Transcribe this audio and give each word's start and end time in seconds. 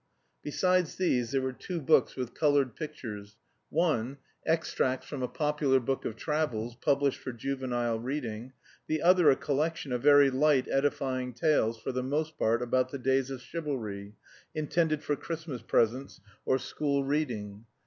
Besides 0.41 0.95
these 0.95 1.29
there 1.29 1.43
were 1.43 1.53
two 1.53 1.79
books 1.79 2.15
with 2.15 2.33
coloured 2.33 2.75
pictures 2.75 3.37
one, 3.69 4.17
extracts 4.47 5.05
from 5.05 5.21
a 5.21 5.27
popular 5.27 5.79
book 5.79 6.05
of 6.05 6.15
travels, 6.15 6.73
published 6.75 7.19
for 7.19 7.31
juvenile 7.31 7.99
reading, 7.99 8.51
the 8.87 9.03
other 9.03 9.29
a 9.29 9.35
collection 9.35 9.91
of 9.91 10.01
very 10.01 10.31
light, 10.31 10.67
edifying 10.67 11.33
tales, 11.35 11.79
for 11.79 11.91
the 11.91 12.01
most 12.01 12.35
part 12.39 12.63
about 12.63 12.89
the 12.89 12.97
days 12.97 13.29
of 13.29 13.43
chivalry, 13.43 14.15
intended 14.55 15.03
for 15.03 15.15
Christmas 15.15 15.61
presents 15.61 16.19
or 16.47 16.57
school 16.57 17.03
reading. 17.03 17.65